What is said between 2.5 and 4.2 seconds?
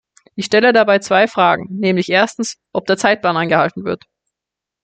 ob der Zeitplan eingehalten wird.